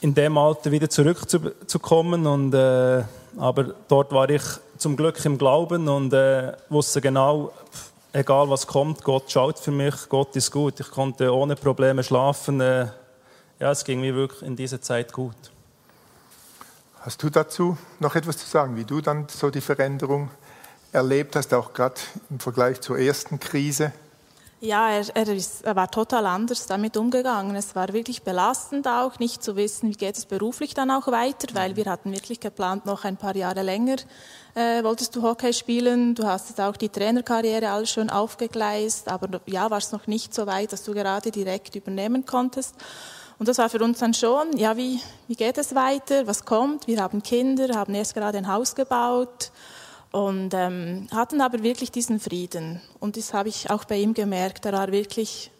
in 0.00 0.14
dem 0.14 0.36
Alter 0.36 0.72
wieder 0.72 0.90
zurückzukommen. 0.90 2.26
Und, 2.26 2.54
äh, 2.54 3.04
aber 3.38 3.74
dort 3.86 4.12
war 4.12 4.28
ich 4.28 4.42
zum 4.78 4.96
Glück 4.96 5.24
im 5.24 5.38
Glauben 5.38 5.88
und 5.88 6.12
äh, 6.12 6.52
wusste 6.68 7.00
genau, 7.00 7.52
egal 8.12 8.50
was 8.50 8.66
kommt, 8.66 9.04
Gott 9.04 9.30
schaut 9.30 9.58
für 9.58 9.70
mich, 9.70 9.94
Gott 10.08 10.34
ist 10.34 10.50
gut. 10.50 10.80
Ich 10.80 10.90
konnte 10.90 11.32
ohne 11.32 11.54
Probleme 11.54 12.02
schlafen. 12.02 12.60
Äh, 12.60 12.88
ja, 13.62 13.70
es 13.70 13.84
ging 13.84 14.00
mir 14.00 14.16
wirklich 14.16 14.42
in 14.42 14.56
dieser 14.56 14.82
Zeit 14.82 15.12
gut. 15.12 15.36
Hast 17.02 17.22
du 17.22 17.30
dazu 17.30 17.78
noch 18.00 18.16
etwas 18.16 18.36
zu 18.38 18.46
sagen, 18.46 18.74
wie 18.74 18.84
du 18.84 19.00
dann 19.00 19.28
so 19.28 19.50
die 19.50 19.60
Veränderung 19.60 20.30
erlebt 20.90 21.36
hast, 21.36 21.54
auch 21.54 21.72
gerade 21.72 21.94
im 22.28 22.40
Vergleich 22.40 22.80
zur 22.80 22.98
ersten 22.98 23.38
Krise? 23.38 23.92
Ja, 24.60 24.90
er, 24.90 25.04
er, 25.14 25.28
ist, 25.28 25.64
er, 25.64 25.76
war 25.76 25.88
total 25.88 26.26
anders 26.26 26.66
damit 26.66 26.96
umgegangen. 26.96 27.54
Es 27.54 27.76
war 27.76 27.92
wirklich 27.92 28.24
belastend 28.24 28.88
auch, 28.88 29.20
nicht 29.20 29.44
zu 29.44 29.54
wissen, 29.54 29.90
wie 29.90 29.96
geht 29.96 30.18
es 30.18 30.26
beruflich 30.26 30.74
dann 30.74 30.90
auch 30.90 31.06
weiter, 31.06 31.54
weil 31.54 31.76
wir 31.76 31.84
hatten 31.84 32.12
wirklich 32.12 32.40
geplant, 32.40 32.84
noch 32.84 33.04
ein 33.04 33.16
paar 33.16 33.36
Jahre 33.36 33.62
länger 33.62 33.96
äh, 34.54 34.82
wolltest 34.82 35.16
du 35.16 35.22
Hockey 35.22 35.52
spielen. 35.52 36.14
Du 36.14 36.24
hast 36.24 36.48
jetzt 36.48 36.60
auch 36.60 36.76
die 36.76 36.88
Trainerkarriere 36.88 37.70
alles 37.70 37.90
schon 37.90 38.10
aufgegleist, 38.10 39.08
aber 39.08 39.40
ja, 39.46 39.70
war 39.70 39.78
es 39.78 39.92
noch 39.92 40.06
nicht 40.06 40.34
so 40.34 40.46
weit, 40.46 40.72
dass 40.72 40.84
du 40.84 40.92
gerade 40.94 41.30
direkt 41.30 41.74
übernehmen 41.76 42.26
konntest. 42.26 42.74
Und 43.42 43.48
das 43.48 43.58
war 43.58 43.68
für 43.68 43.82
uns 43.82 43.98
dann 43.98 44.14
schon, 44.14 44.56
ja, 44.56 44.76
wie, 44.76 45.00
wie 45.26 45.34
geht 45.34 45.58
es 45.58 45.74
weiter, 45.74 46.28
was 46.28 46.44
kommt? 46.44 46.86
Wir 46.86 47.02
haben 47.02 47.24
Kinder, 47.24 47.74
haben 47.74 47.92
erst 47.92 48.14
gerade 48.14 48.38
ein 48.38 48.46
Haus 48.46 48.76
gebaut 48.76 49.50
und 50.12 50.54
ähm, 50.54 51.08
hatten 51.10 51.40
aber 51.40 51.60
wirklich 51.64 51.90
diesen 51.90 52.20
Frieden. 52.20 52.80
Und 53.00 53.16
das 53.16 53.34
habe 53.34 53.48
ich 53.48 53.68
auch 53.68 53.84
bei 53.84 53.96
ihm 53.96 54.14
gemerkt. 54.14 54.64
Er 54.64 54.74
war 54.74 54.92
wirklich, 54.92 55.50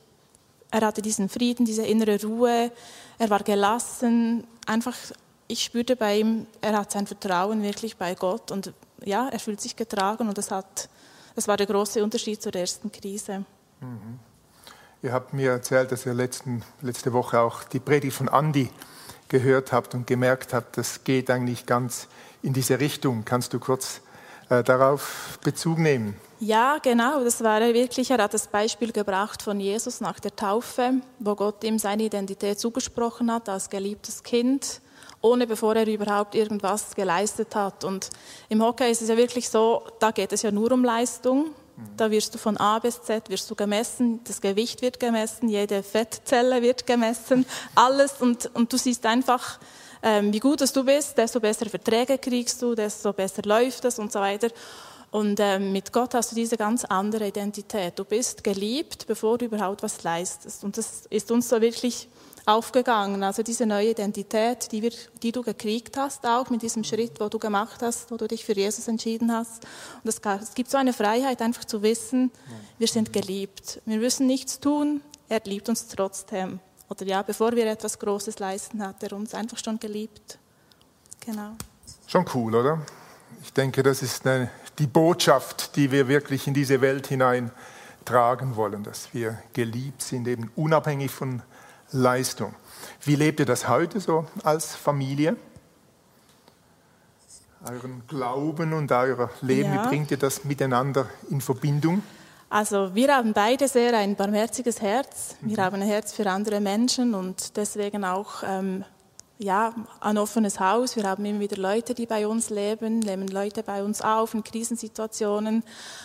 er 0.71 0.83
hatte 0.83 1.03
diesen 1.03 1.29
Frieden, 1.29 1.67
diese 1.67 1.85
innere 1.85 2.23
Ruhe. 2.23 2.71
Er 3.19 3.31
war 3.31 3.43
gelassen. 3.43 4.47
Einfach, 4.65 4.95
ich 5.49 5.65
spürte 5.65 5.97
bei 5.97 6.21
ihm, 6.21 6.47
er 6.61 6.79
hat 6.79 6.93
sein 6.93 7.09
Vertrauen 7.09 7.65
wirklich 7.65 7.97
bei 7.97 8.15
Gott. 8.15 8.53
Und 8.53 8.73
ja, 9.05 9.29
er 9.29 9.41
fühlt 9.41 9.61
sich 9.61 9.75
getragen. 9.75 10.29
Und 10.29 10.39
das 10.39 10.53
hat, 10.53 10.89
das 11.35 11.49
war 11.49 11.57
der 11.57 11.67
große 11.67 12.01
Unterschied 12.05 12.41
zur 12.41 12.55
ersten 12.55 12.93
Krise. 12.93 13.45
Mhm. 13.81 14.21
Ihr 15.05 15.13
habt 15.13 15.33
mir 15.33 15.51
erzählt, 15.51 15.91
dass 15.91 16.07
ihr 16.07 16.15
letzten, 16.15 16.63
letzte 16.81 17.13
Woche 17.13 17.41
auch 17.41 17.65
die 17.65 17.81
Predigt 17.81 18.15
von 18.17 18.29
Andi 18.29 18.71
gehört 19.27 19.73
habt 19.73 19.95
und 19.95 20.07
gemerkt 20.07 20.55
habt, 20.55 20.77
das 20.77 21.03
geht 21.03 21.29
eigentlich 21.29 21.67
ganz 21.67 22.07
in 22.41 22.53
diese 22.53 22.79
Richtung. 22.79 23.25
Kannst 23.25 23.53
du 23.53 23.59
kurz 23.59 24.01
äh, 24.49 24.63
darauf 24.63 25.41
Bezug 25.43 25.79
nehmen. 25.79 26.17
Ja, 26.39 26.79
genau. 26.81 27.25
Das 27.25 27.43
war 27.43 27.61
er 27.61 27.75
wirklich. 27.75 28.13
Er 28.13 28.19
hat 28.19 28.33
das 28.33 28.47
Beispiel 28.47 28.93
gebracht 28.93 29.43
von 29.43 29.59
Jesus 29.59 30.01
nach 30.01 30.21
der 30.21 30.37
Taufe, 30.37 30.93
wo 31.19 31.35
Gott 31.35 31.65
ihm 31.65 31.81
seine 31.81 32.05
Identität 32.05 32.61
zugesprochen 32.61 33.33
hat 33.33 33.49
als 33.49 33.71
geliebtes 33.71 34.23
Kind, 34.23 34.81
ohne 35.21 35.49
bevor 35.49 35.75
er 35.75 35.87
überhaupt 35.89 36.37
irgendwas 36.37 36.95
geleistet 36.95 37.57
hat. 37.57 37.83
Und 37.83 38.11
im 38.49 38.63
Hockey 38.63 38.89
ist 38.89 39.03
es 39.03 39.09
ja 39.09 39.17
wirklich 39.17 39.49
so, 39.49 39.83
da 39.99 40.13
geht 40.13 40.33
es 40.33 40.43
ja 40.43 40.53
nur 40.53 40.71
um 40.71 40.85
Leistung. 40.85 41.47
Da 41.97 42.11
wirst 42.11 42.35
du 42.35 42.39
von 42.39 42.57
A 42.59 42.79
bis 42.79 43.03
Z 43.03 43.29
wirst 43.31 43.51
du 43.51 43.55
gemessen, 43.55 44.21
das 44.25 44.41
Gewicht 44.41 44.83
wird 44.83 45.01
gemessen, 45.01 45.49
jede 45.49 45.83
Fettzelle 45.83 46.63
wird 46.63 46.87
gemessen, 46.87 47.47
alles 47.75 48.21
und, 48.21 48.51
und 48.55 48.73
du 48.73 48.77
siehst 48.77 49.07
einfach, 49.07 49.59
ähm, 50.03 50.33
wie 50.33 50.41
gut 50.41 50.61
du 50.61 50.85
bist, 50.85 51.17
desto 51.17 51.41
besser 51.41 51.67
Verträge 51.67 52.19
kriegst 52.19 52.61
du, 52.61 52.75
desto 52.75 53.13
besser 53.13 53.43
läuft 53.45 53.85
es 53.85 53.99
und 53.99 54.13
so 54.13 54.21
weiter. 54.21 54.49
Und 55.13 55.41
ähm, 55.41 55.73
mit 55.73 55.93
Gott 55.93 56.15
hast 56.15 56.33
du 56.33 56.35
diese 56.35 56.57
ganz 56.57 56.87
andere 56.87 57.29
Identität. 57.29 57.99
Du 57.99 58.05
bist 58.05 58.43
geliebt, 58.43 59.07
bevor 59.07 59.37
du 59.37 59.45
überhaupt 59.45 59.83
was 59.83 60.03
leistest. 60.03 60.65
Und 60.65 60.79
das 60.79 61.05
ist 61.11 61.31
uns 61.31 61.51
so 61.51 61.61
wirklich 61.61 62.09
aufgegangen. 62.45 63.23
Also 63.23 63.43
diese 63.43 63.67
neue 63.67 63.91
Identität, 63.91 64.71
die, 64.73 64.83
wir, 64.83 64.93
die 65.23 65.33
du 65.33 65.43
gekriegt 65.43 65.97
hast, 65.97 66.27
auch 66.27 66.51
mit 66.51 66.63
diesem 66.63 66.85
Schritt, 66.85 67.21
wo 67.21 67.29
du 67.29 67.39
gemacht 67.39 67.83
hast, 67.83 68.11
wo 68.11 68.17
du 68.17 68.27
dich 68.27 68.45
für 68.45 68.55
Jesus 68.55 68.89
entschieden 68.89 69.33
hast. 69.33 69.65
Und 70.03 70.09
es, 70.09 70.55
gibt 70.55 70.71
so 70.71 70.79
eine 70.79 70.93
Freiheit, 70.93 71.41
einfach 71.41 71.65
zu 71.65 71.83
wissen, 71.83 72.31
wir 72.79 72.89
sind 72.89 73.13
geliebt. 73.13 73.81
Wir 73.87 73.99
müssen 73.99 74.27
nichts 74.27 74.59
tun, 74.59 75.01
er 75.29 75.41
liebt 75.45 75.69
uns 75.69 75.87
trotzdem. 75.87 76.61
Oder 76.89 77.07
ja, 77.07 77.23
bevor 77.23 77.53
wir 77.53 77.67
etwas 77.67 77.99
Großes 77.99 78.39
leisten, 78.39 78.85
hat 78.85 79.03
er 79.03 79.13
uns 79.13 79.35
einfach 79.35 79.59
schon 79.59 79.79
geliebt. 79.79 80.39
Genau. 81.25 81.53
Schon 82.07 82.27
cool, 82.35 82.55
oder? 82.55 82.83
Ich 83.43 83.53
denke, 83.53 83.83
das 83.83 84.03
ist 84.03 84.27
eine, 84.27 84.51
die 84.79 84.87
Botschaft, 84.87 85.77
die 85.77 85.91
wir 85.91 86.09
wirklich 86.09 86.47
in 86.47 86.55
diese 86.55 86.81
Welt 86.81 87.07
hinein 87.07 87.51
tragen 88.05 88.57
wollen, 88.57 88.83
dass 88.83 89.15
wir 89.15 89.39
geliebt 89.53 90.03
sind, 90.03 90.27
eben 90.27 90.51
unabhängig 90.57 91.11
von 91.11 91.43
Leistung. 91.93 92.55
Wie 93.03 93.17
lebt 93.17 93.41
ihr 93.41 93.47
das 93.47 93.69
heute 93.69 94.01
so 94.01 94.27
als 94.43 94.75
Familie? 94.75 95.37
Euren 97.65 98.03
Glauben 98.09 98.73
und 98.73 98.91
euer 98.91 99.31
Leben, 99.41 99.73
ja. 99.73 99.85
wie 99.85 99.89
bringt 99.89 100.11
ihr 100.11 100.17
das 100.17 100.45
miteinander 100.45 101.07
in 101.31 101.41
Verbindung? 101.41 102.03
Also 102.51 102.95
wir 102.95 103.15
haben 103.15 103.33
beide 103.33 103.67
sehr 103.67 103.97
ein 103.97 104.15
barmherziges 104.15 104.83
Herz. 104.83 105.37
Wir 105.41 105.59
mhm. 105.59 105.63
haben 105.63 105.77
ein 105.77 105.89
Herz 105.89 106.13
für 106.13 106.29
andere 106.29 106.61
Menschen 106.61 107.15
und 107.15 107.57
deswegen 107.57 108.05
auch 108.05 108.43
ähm, 108.47 108.85
ja, 109.43 109.75
ein 110.01 110.19
offenes 110.19 110.61
Haus. 110.61 110.97
Wir 110.97 111.05
haben 111.05 111.25
immer 111.25 111.41
wieder 111.41 111.57
Leute, 111.57 111.95
die 111.95 112.07
bei 112.07 112.27
uns 112.27 112.51
leben, 112.51 113.01
nehmen 113.01 113.29
Leute 113.29 113.63
bei 113.63 113.83
uns 113.83 114.01
auf 114.01 114.35
in 114.35 114.45
Krisensituationen. 114.45 115.65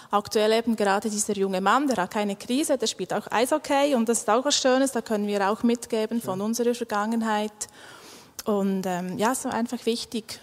Aktuell 0.09 0.53
eben 0.53 0.75
gerade 0.75 1.09
dieser 1.09 1.35
junge 1.35 1.61
Mann, 1.61 1.87
der 1.87 1.97
hat 1.97 2.11
keine 2.11 2.35
Krise, 2.35 2.77
der 2.77 2.87
spielt 2.87 3.13
auch 3.13 3.31
Eishockey 3.31 3.95
und 3.95 4.09
das 4.09 4.19
ist 4.19 4.29
auch 4.29 4.43
was 4.43 4.57
Schönes, 4.57 4.91
da 4.91 5.01
können 5.01 5.27
wir 5.27 5.49
auch 5.49 5.63
mitgeben 5.63 6.21
von 6.21 6.41
unserer 6.41 6.73
Vergangenheit. 6.73 7.67
Und 8.45 8.85
ähm, 8.85 9.17
ja, 9.17 9.31
es 9.31 9.39
ist 9.39 9.53
einfach 9.53 9.85
wichtig, 9.85 10.39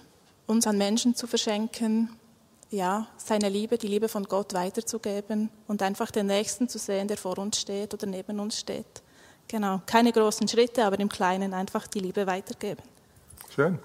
uns 0.46 0.66
an 0.66 0.78
Menschen 0.78 1.16
zu 1.16 1.26
verschenken, 1.26 2.10
ja, 2.70 3.06
seine 3.16 3.48
Liebe, 3.48 3.78
die 3.78 3.88
Liebe 3.88 4.08
von 4.08 4.24
Gott 4.24 4.52
weiterzugeben 4.52 5.48
und 5.68 5.82
einfach 5.82 6.10
den 6.10 6.26
Nächsten 6.26 6.68
zu 6.68 6.78
sehen, 6.78 7.08
der 7.08 7.16
vor 7.16 7.38
uns 7.38 7.60
steht 7.60 7.94
oder 7.94 8.06
neben 8.06 8.40
uns 8.40 8.58
steht. 8.58 9.03
Genau, 9.48 9.82
keine 9.86 10.12
großen 10.12 10.48
Schritte, 10.48 10.84
aber 10.84 10.98
im 10.98 11.08
Kleinen 11.08 11.54
einfach 11.54 11.86
die 11.86 12.00
Liebe 12.00 12.26
weitergeben. 12.26 12.82
Schön. 13.54 13.78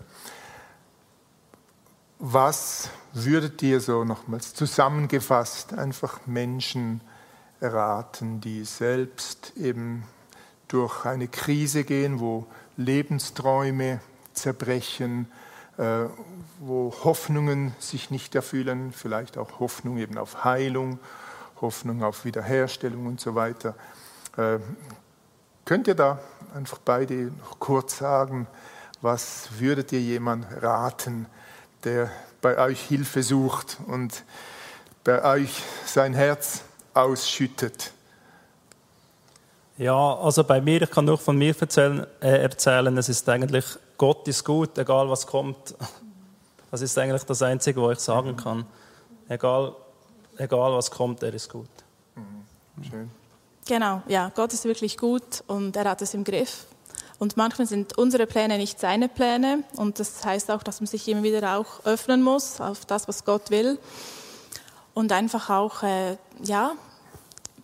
Was 2.18 2.90
würdet 3.14 3.62
ihr 3.64 3.80
so 3.80 4.04
nochmals 4.04 4.54
zusammengefasst 4.54 5.74
einfach 5.74 6.20
Menschen 6.26 7.02
raten, 7.62 8.42
die 8.42 8.66
selbst 8.66 9.54
eben 9.58 10.04
durch 10.68 11.06
eine 11.06 11.28
Krise 11.28 11.84
gehen, 11.84 12.20
wo 12.20 12.46
Lebensträume 12.78 14.00
zerbrechen, 14.34 15.32
äh, 15.78 16.06
wo 16.60 16.94
Hoffnungen 17.04 17.74
sich 17.80 18.12
nicht 18.12 18.36
erfüllen, 18.36 18.92
vielleicht 18.92 19.38
auch 19.38 19.60
Hoffnung 19.60 19.98
eben 19.98 20.18
auf 20.18 20.44
Heilung, 20.44 21.00
Hoffnung 21.62 22.04
auf 22.04 22.26
Wiederherstellung 22.26 23.06
und 23.06 23.20
so 23.20 23.36
weiter. 23.36 23.76
Könnt 25.70 25.88
ihr 25.88 25.94
da 25.94 26.18
einfach 26.56 26.80
beide 26.84 27.26
noch 27.26 27.60
kurz 27.60 28.00
sagen, 28.00 28.48
was 29.04 29.50
würdet 29.60 29.92
ihr 29.92 30.02
jemand 30.02 30.48
raten, 30.64 31.28
der 31.84 32.10
bei 32.42 32.58
euch 32.58 32.82
Hilfe 32.82 33.22
sucht 33.22 33.78
und 33.86 34.24
bei 35.04 35.24
euch 35.24 35.62
sein 35.86 36.16
Herz 36.16 36.64
ausschüttet? 36.96 37.92
Ja, 39.78 40.16
also 40.16 40.44
bei 40.44 40.60
mir, 40.60 40.82
ich 40.82 40.90
kann 40.90 41.06
nur 41.06 41.20
von 41.20 41.38
mir 41.38 41.56
erzählen, 41.62 42.08
äh, 42.20 42.42
erzählen, 42.42 42.98
es 42.98 43.08
ist 43.08 43.30
eigentlich, 43.30 43.66
Gott 43.96 44.28
ist 44.28 44.44
gut, 44.44 44.76
egal 44.80 45.08
was 45.08 45.28
kommt. 45.28 45.76
Das 46.72 46.82
ist 46.82 46.98
eigentlich 46.98 47.26
das 47.26 47.44
Einzige, 47.44 47.80
was 47.84 48.00
ich 48.00 48.04
sagen 48.04 48.36
kann. 48.36 48.66
Egal, 49.28 49.76
egal 50.38 50.74
was 50.74 50.90
kommt, 50.90 51.22
er 51.22 51.34
ist 51.36 51.48
gut. 51.48 51.70
Mhm. 52.16 52.84
Schön. 52.84 53.19
Genau, 53.70 54.02
ja, 54.08 54.32
Gott 54.34 54.52
ist 54.52 54.66
wirklich 54.66 54.98
gut 54.98 55.44
und 55.46 55.76
er 55.76 55.88
hat 55.88 56.02
es 56.02 56.16
im 56.16 56.24
Griff. 56.24 56.66
Und 57.20 57.38
manchmal 57.38 57.68
sind 57.68 58.00
unsere 58.00 58.26
Pläne 58.26 58.58
nicht 58.58 58.80
seine 58.80 59.08
Pläne 59.08 59.64
und 59.76 60.00
das 60.00 60.26
heißt 60.26 60.50
auch, 60.50 60.64
dass 60.64 60.82
man 60.82 60.88
sich 60.88 61.08
immer 61.08 61.22
wieder 61.22 61.56
auch 61.56 61.86
öffnen 61.86 62.24
muss 62.24 62.60
auf 62.60 62.86
das, 62.86 63.08
was 63.08 63.26
Gott 63.26 63.52
will. 63.52 63.78
Und 64.96 65.12
einfach 65.12 65.52
auch, 65.52 65.84
äh, 65.84 66.18
ja, 66.42 66.72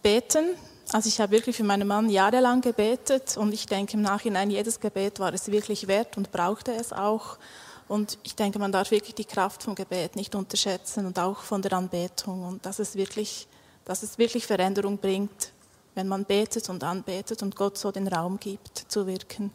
beten, 0.03 0.45
also 0.91 1.07
ich 1.09 1.19
habe 1.19 1.31
wirklich 1.31 1.55
für 1.55 1.63
meinen 1.63 1.88
Mann 1.88 2.07
jahrelang 2.07 2.62
gebetet 2.62 3.35
und 3.35 3.51
ich 3.51 3.65
denke 3.65 3.93
im 3.93 4.03
Nachhinein, 4.03 4.51
jedes 4.51 4.79
Gebet 4.79 5.19
war 5.19 5.33
es 5.33 5.50
wirklich 5.50 5.88
wert 5.88 6.17
und 6.17 6.31
brauchte 6.31 6.71
es 6.71 6.93
auch. 6.93 7.39
Und 7.88 8.19
ich 8.21 8.35
denke, 8.35 8.59
man 8.59 8.71
darf 8.71 8.91
wirklich 8.91 9.15
die 9.15 9.25
Kraft 9.25 9.63
vom 9.63 9.74
Gebet 9.74 10.15
nicht 10.15 10.35
unterschätzen 10.35 11.07
und 11.07 11.17
auch 11.17 11.39
von 11.39 11.63
der 11.63 11.74
Anbetung. 11.74 12.43
Und 12.43 12.63
dass 12.63 12.77
es 12.77 12.93
wirklich, 12.95 13.47
dass 13.85 14.03
es 14.03 14.19
wirklich 14.19 14.45
Veränderung 14.45 15.00
bringt, 15.00 15.54
wenn 15.96 16.08
man 16.08 16.25
betet 16.25 16.70
und 16.70 16.84
anbetet 16.84 17.42
und 17.42 17.56
Gott 17.56 17.78
so 17.78 17.92
den 17.92 18.08
Raum 18.08 18.40
gibt, 18.40 18.78
zu 18.78 19.08
wirken. 19.08 19.52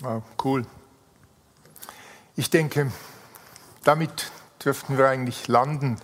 Wow, 0.00 0.22
cool. 0.44 0.64
Ich 2.36 2.50
denke, 2.50 2.92
damit 3.84 4.30
dürften 4.64 4.96
wir 4.96 5.08
eigentlich 5.08 5.48
landen 5.48 6.00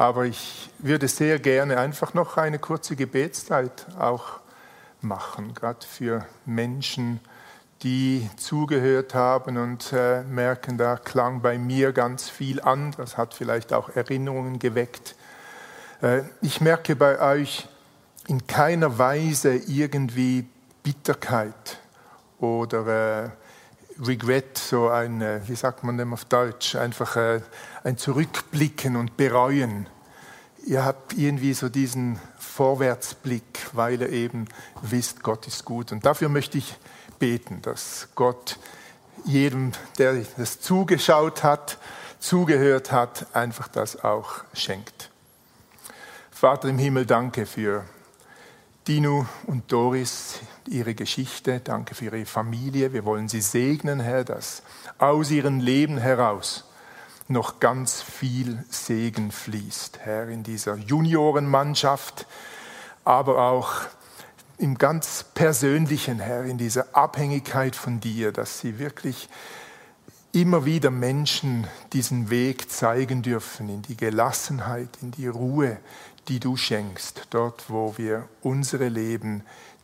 aber 0.00 0.24
ich 0.24 0.70
würde 0.78 1.08
sehr 1.08 1.38
gerne 1.38 1.76
einfach 1.76 2.14
noch 2.14 2.38
eine 2.38 2.58
kurze 2.58 2.96
Gebetszeit 2.96 3.86
auch 3.98 4.40
machen, 5.02 5.52
gerade 5.52 5.86
für 5.86 6.24
Menschen, 6.46 7.20
die 7.82 8.26
zugehört 8.38 9.14
haben 9.14 9.58
und 9.58 9.92
äh, 9.92 10.22
merken, 10.22 10.78
da 10.78 10.96
klang 10.96 11.42
bei 11.42 11.58
mir 11.58 11.92
ganz 11.92 12.30
viel 12.30 12.62
an. 12.62 12.94
Das 12.96 13.18
hat 13.18 13.34
vielleicht 13.34 13.74
auch 13.74 13.90
Erinnerungen 13.90 14.58
geweckt. 14.58 15.16
Äh, 16.00 16.22
ich 16.40 16.62
merke 16.62 16.96
bei 16.96 17.20
euch 17.20 17.68
in 18.28 18.46
keiner 18.46 18.98
Weise 18.98 19.54
irgendwie 19.54 20.46
Bitterkeit 20.82 21.78
oder 22.38 23.24
äh, 23.24 23.30
Regret, 24.02 24.56
so 24.56 24.88
ein, 24.88 25.20
äh, 25.20 25.40
wie 25.46 25.54
sagt 25.54 25.84
man 25.84 25.98
dem 25.98 26.12
auf 26.12 26.24
Deutsch, 26.24 26.74
einfach 26.74 27.16
äh, 27.16 27.40
ein 27.84 27.98
Zurückblicken 27.98 28.96
und 28.96 29.16
Bereuen. 29.16 29.86
Ihr 30.64 30.84
habt 30.84 31.14
irgendwie 31.14 31.54
so 31.54 31.68
diesen 31.68 32.18
Vorwärtsblick, 32.38 33.68
weil 33.72 34.00
ihr 34.00 34.10
eben 34.10 34.46
wisst, 34.82 35.22
Gott 35.22 35.46
ist 35.46 35.64
gut. 35.64 35.92
Und 35.92 36.04
dafür 36.04 36.28
möchte 36.28 36.58
ich 36.58 36.76
beten, 37.18 37.62
dass 37.62 38.08
Gott 38.14 38.58
jedem, 39.24 39.72
der 39.98 40.24
das 40.36 40.60
zugeschaut 40.60 41.42
hat, 41.42 41.78
zugehört 42.18 42.92
hat, 42.92 43.34
einfach 43.34 43.68
das 43.68 44.02
auch 44.04 44.44
schenkt. 44.52 45.10
Vater 46.30 46.68
im 46.68 46.78
Himmel, 46.78 47.06
danke 47.06 47.44
für 47.44 47.84
Dino 48.88 49.26
und 49.46 49.70
Doris, 49.70 50.40
ihre 50.66 50.94
Geschichte. 50.94 51.60
Danke 51.60 51.94
für 51.94 52.06
ihre 52.06 52.24
Familie. 52.24 52.94
Wir 52.94 53.04
wollen 53.04 53.28
sie 53.28 53.42
segnen, 53.42 54.00
Herr, 54.00 54.24
dass 54.24 54.62
aus 54.98 55.30
ihrem 55.30 55.60
Leben 55.60 55.98
heraus 55.98 56.64
noch 57.28 57.60
ganz 57.60 58.00
viel 58.00 58.64
Segen 58.70 59.32
fließt, 59.32 59.98
Herr, 60.00 60.28
in 60.28 60.42
dieser 60.42 60.76
Juniorenmannschaft, 60.76 62.26
aber 63.04 63.50
auch 63.50 63.82
im 64.56 64.78
ganz 64.78 65.26
persönlichen, 65.34 66.18
Herr, 66.18 66.44
in 66.44 66.56
dieser 66.56 66.96
Abhängigkeit 66.96 67.76
von 67.76 68.00
dir, 68.00 68.32
dass 68.32 68.60
sie 68.60 68.78
wirklich 68.78 69.28
immer 70.32 70.64
wieder 70.64 70.90
Menschen 70.90 71.66
diesen 71.92 72.30
Weg 72.30 72.70
zeigen 72.70 73.22
dürfen, 73.22 73.68
in 73.68 73.82
die 73.82 73.96
Gelassenheit, 73.96 74.88
in 75.02 75.10
die 75.10 75.26
Ruhe, 75.26 75.78
die 76.28 76.38
du 76.38 76.56
schenkst, 76.56 77.26
dort, 77.30 77.68
wo 77.68 77.96
wir 77.96 78.28
unsere 78.42 78.88
Leben 78.88 79.42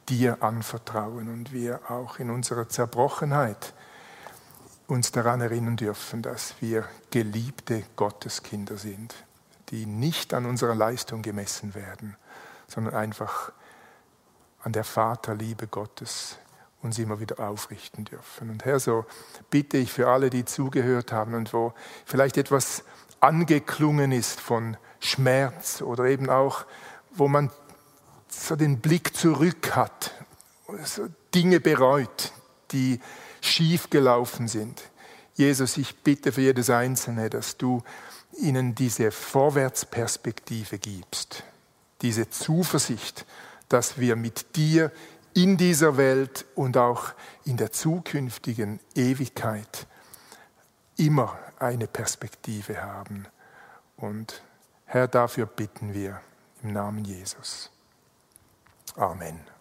dir 0.08 0.42
anvertrauen 0.42 1.28
und 1.28 1.52
wir 1.52 1.90
auch 1.90 2.18
in 2.18 2.30
unserer 2.30 2.68
Zerbrochenheit 2.68 3.74
uns 4.86 5.10
daran 5.10 5.40
erinnern 5.40 5.76
dürfen, 5.76 6.22
dass 6.22 6.54
wir 6.60 6.84
geliebte 7.10 7.82
Gotteskinder 7.96 8.76
sind, 8.76 9.14
die 9.70 9.84
nicht 9.84 10.32
an 10.32 10.46
unserer 10.46 10.76
Leistung 10.76 11.22
gemessen 11.22 11.74
werden, 11.74 12.16
sondern 12.68 12.94
einfach 12.94 13.50
an 14.62 14.72
der 14.72 14.84
Vaterliebe 14.84 15.66
Gottes 15.66 16.38
uns 16.82 16.98
immer 16.98 17.20
wieder 17.20 17.40
aufrichten 17.40 18.04
dürfen. 18.04 18.50
Und 18.50 18.64
Herr, 18.64 18.78
so 18.78 19.04
bitte 19.50 19.76
ich 19.78 19.92
für 19.92 20.08
alle, 20.08 20.30
die 20.30 20.44
zugehört 20.44 21.12
haben 21.12 21.34
und 21.34 21.52
wo 21.52 21.72
vielleicht 22.04 22.36
etwas 22.36 22.84
angeklungen 23.20 24.12
ist 24.12 24.40
von 24.40 24.76
Schmerz 25.00 25.82
oder 25.82 26.04
eben 26.04 26.30
auch, 26.30 26.66
wo 27.14 27.28
man 27.28 27.50
so 28.28 28.56
den 28.56 28.80
Blick 28.80 29.16
zurück 29.16 29.74
hat, 29.74 30.12
so 30.84 31.08
Dinge 31.34 31.60
bereut, 31.60 32.32
die 32.72 33.00
schief 33.40 33.90
gelaufen 33.90 34.48
sind. 34.48 34.82
Jesus, 35.34 35.76
ich 35.76 35.96
bitte 35.96 36.32
für 36.32 36.40
jedes 36.40 36.70
Einzelne, 36.70 37.30
dass 37.30 37.56
du 37.56 37.82
ihnen 38.38 38.74
diese 38.74 39.10
Vorwärtsperspektive 39.10 40.78
gibst, 40.78 41.44
diese 42.02 42.28
Zuversicht, 42.30 43.26
dass 43.68 43.98
wir 43.98 44.16
mit 44.16 44.56
dir 44.56 44.92
in 45.36 45.58
dieser 45.58 45.98
Welt 45.98 46.46
und 46.54 46.78
auch 46.78 47.12
in 47.44 47.58
der 47.58 47.70
zukünftigen 47.70 48.80
Ewigkeit 48.94 49.86
immer 50.96 51.38
eine 51.58 51.86
Perspektive 51.86 52.82
haben. 52.82 53.26
Und 53.98 54.42
Herr, 54.86 55.08
dafür 55.08 55.44
bitten 55.44 55.92
wir 55.92 56.22
im 56.62 56.72
Namen 56.72 57.04
Jesus. 57.04 57.70
Amen. 58.96 59.55